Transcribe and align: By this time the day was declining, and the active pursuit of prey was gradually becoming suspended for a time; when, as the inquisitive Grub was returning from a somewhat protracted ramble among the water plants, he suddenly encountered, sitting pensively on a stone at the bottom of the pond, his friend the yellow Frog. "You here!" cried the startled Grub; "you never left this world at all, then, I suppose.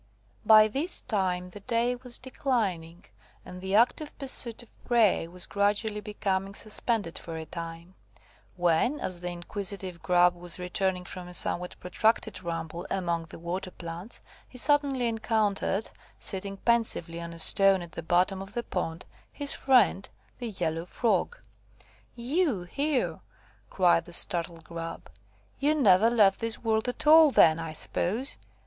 By 0.47 0.67
this 0.67 1.01
time 1.01 1.51
the 1.51 1.59
day 1.59 1.95
was 1.95 2.17
declining, 2.17 3.05
and 3.45 3.61
the 3.61 3.75
active 3.75 4.17
pursuit 4.17 4.63
of 4.63 4.83
prey 4.85 5.27
was 5.27 5.45
gradually 5.45 5.99
becoming 5.99 6.55
suspended 6.55 7.19
for 7.19 7.37
a 7.37 7.45
time; 7.45 7.93
when, 8.57 8.99
as 8.99 9.19
the 9.19 9.29
inquisitive 9.29 10.01
Grub 10.01 10.33
was 10.33 10.57
returning 10.57 11.05
from 11.05 11.27
a 11.27 11.35
somewhat 11.35 11.75
protracted 11.79 12.41
ramble 12.41 12.87
among 12.89 13.25
the 13.27 13.37
water 13.37 13.69
plants, 13.69 14.21
he 14.49 14.57
suddenly 14.57 15.05
encountered, 15.07 15.91
sitting 16.17 16.57
pensively 16.57 17.21
on 17.21 17.31
a 17.31 17.37
stone 17.37 17.83
at 17.83 17.91
the 17.91 18.01
bottom 18.01 18.41
of 18.41 18.55
the 18.55 18.63
pond, 18.63 19.05
his 19.31 19.53
friend 19.53 20.09
the 20.39 20.49
yellow 20.49 20.83
Frog. 20.85 21.37
"You 22.15 22.63
here!" 22.63 23.19
cried 23.69 24.05
the 24.05 24.13
startled 24.13 24.63
Grub; 24.65 25.11
"you 25.59 25.75
never 25.75 26.09
left 26.09 26.39
this 26.39 26.57
world 26.57 26.87
at 26.89 27.05
all, 27.05 27.29
then, 27.29 27.59
I 27.59 27.73
suppose. 27.73 28.37